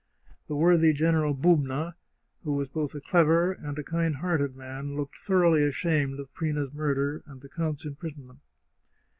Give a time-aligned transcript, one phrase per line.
[0.47, 1.93] The worthy General Bubna,
[2.43, 6.73] who was both a clever and a kind hearted man, looked thoroughly ashamed of Prina's
[6.73, 8.39] mur der and the count's imprisonment.